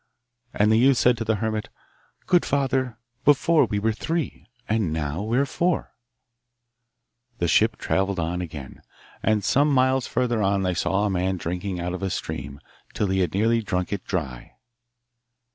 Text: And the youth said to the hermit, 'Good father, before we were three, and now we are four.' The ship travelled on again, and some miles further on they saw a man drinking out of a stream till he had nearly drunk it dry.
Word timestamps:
And 0.51 0.71
the 0.71 0.79
youth 0.79 0.97
said 0.97 1.15
to 1.17 1.23
the 1.23 1.35
hermit, 1.35 1.69
'Good 2.25 2.43
father, 2.43 2.97
before 3.23 3.65
we 3.65 3.77
were 3.77 3.91
three, 3.93 4.47
and 4.67 4.91
now 4.91 5.21
we 5.21 5.37
are 5.37 5.45
four.' 5.45 5.93
The 7.37 7.47
ship 7.47 7.77
travelled 7.77 8.19
on 8.19 8.41
again, 8.41 8.81
and 9.21 9.43
some 9.43 9.71
miles 9.71 10.07
further 10.07 10.41
on 10.41 10.63
they 10.63 10.73
saw 10.73 11.05
a 11.05 11.09
man 11.11 11.37
drinking 11.37 11.79
out 11.79 11.93
of 11.93 12.01
a 12.01 12.09
stream 12.09 12.59
till 12.95 13.09
he 13.09 13.19
had 13.19 13.35
nearly 13.35 13.61
drunk 13.61 13.93
it 13.93 14.03
dry. 14.03 14.55